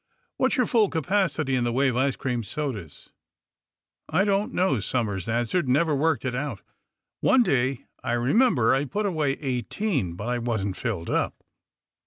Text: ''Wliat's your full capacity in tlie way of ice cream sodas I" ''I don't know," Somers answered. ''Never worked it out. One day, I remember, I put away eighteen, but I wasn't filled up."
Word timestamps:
''Wliat's 0.39 0.57
your 0.57 0.65
full 0.65 0.89
capacity 0.89 1.55
in 1.55 1.63
tlie 1.63 1.73
way 1.75 1.87
of 1.89 1.95
ice 1.95 2.15
cream 2.15 2.41
sodas 2.41 3.09
I" 4.09 4.23
''I 4.23 4.25
don't 4.25 4.51
know," 4.51 4.79
Somers 4.79 5.29
answered. 5.29 5.67
''Never 5.69 5.95
worked 5.95 6.25
it 6.25 6.33
out. 6.33 6.63
One 7.19 7.43
day, 7.43 7.85
I 8.03 8.13
remember, 8.13 8.73
I 8.73 8.85
put 8.85 9.05
away 9.05 9.33
eighteen, 9.33 10.15
but 10.15 10.27
I 10.27 10.39
wasn't 10.39 10.75
filled 10.75 11.11
up." 11.11 11.35